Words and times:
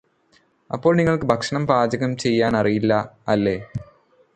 അപ്പോൾ 0.69 0.93
നിങ്ങൾക്ക് 0.95 1.25
ഭക്ഷണം 1.25 1.67
പാചകം 1.67 2.11
ചെയ്യാനറിയാം 2.17 2.91
അല്ലേ 3.27 3.57